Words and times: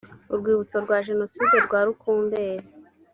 urwibutso 0.33 0.75
rwa 0.85 0.97
jenoside 1.07 1.55
rwa 1.65 1.79
rukumberi 1.87 2.67